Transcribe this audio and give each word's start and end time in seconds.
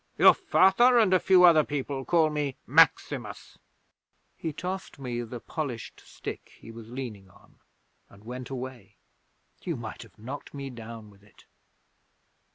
Your 0.17 0.33
Father 0.33 0.97
and 0.97 1.13
a 1.13 1.19
few 1.19 1.43
other 1.43 1.63
people 1.63 2.05
call 2.05 2.31
me 2.31 2.55
Maximus." 2.65 3.59
'He 4.35 4.51
tossed 4.51 4.97
me 4.97 5.21
the 5.21 5.39
polished 5.39 5.99
stick 6.03 6.53
he 6.59 6.71
was 6.71 6.89
leaning 6.89 7.29
on, 7.29 7.59
and 8.09 8.23
went 8.23 8.49
away. 8.49 8.95
You 9.61 9.75
might 9.75 10.01
have 10.01 10.17
knocked 10.17 10.55
me 10.55 10.71
down 10.71 11.11
with 11.11 11.21
it!' 11.21 11.45